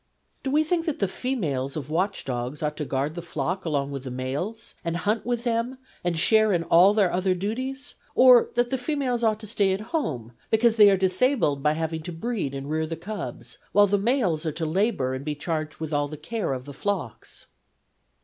Do 0.41 0.49
we 0.49 0.63
think 0.63 0.87
that 0.87 0.97
the 0.97 1.07
females 1.07 1.77
of 1.77 1.91
watch 1.91 2.25
dogs 2.25 2.63
ought 2.63 2.75
to 2.77 2.85
guard 2.85 3.13
the 3.13 3.21
flock 3.21 3.65
along 3.65 3.91
with 3.91 4.03
the 4.03 4.09
males, 4.09 4.73
and 4.83 4.97
hunt 4.97 5.27
with 5.27 5.43
them, 5.43 5.77
and 6.03 6.17
share 6.17 6.51
in 6.51 6.63
all 6.63 6.95
their 6.95 7.11
other 7.13 7.35
duties; 7.35 7.93
or 8.15 8.49
that 8.55 8.71
the 8.71 8.79
females 8.79 9.23
ought 9.23 9.39
to 9.41 9.45
stay 9.45 9.73
at 9.73 9.81
home, 9.93 10.31
because 10.49 10.77
they 10.77 10.89
are 10.89 10.97
disabled 10.97 11.61
by 11.61 11.73
having 11.73 12.01
to 12.01 12.11
breed 12.11 12.55
and 12.55 12.67
rear 12.67 12.87
the 12.87 12.95
cubs, 12.97 13.59
while 13.73 13.85
the 13.85 13.99
males 13.99 14.43
are 14.43 14.51
to 14.53 14.65
labour 14.65 15.13
and 15.13 15.23
be 15.23 15.35
charged 15.35 15.75
with 15.77 15.93
all 15.93 16.07
the 16.07 16.17
care 16.17 16.51
of 16.53 16.65
the 16.65 16.73
flocks 16.73 17.45